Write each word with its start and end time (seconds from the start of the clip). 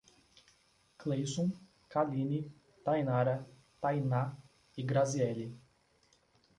Cleison, 0.97 1.51
Kaline, 1.87 2.51
Taynara, 2.83 3.45
Thayná 3.79 4.35
e 4.75 4.81
Grasiele 4.83 5.55